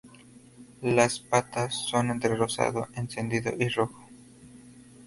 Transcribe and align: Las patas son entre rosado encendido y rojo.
Las 0.81 1.19
patas 1.19 1.75
son 1.75 2.09
entre 2.09 2.35
rosado 2.35 2.87
encendido 2.95 3.53
y 3.59 3.67
rojo. 3.69 4.03